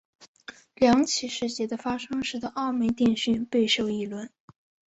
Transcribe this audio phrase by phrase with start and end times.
[0.73, 4.31] 两起事件的发生使得澳门电讯备受议论。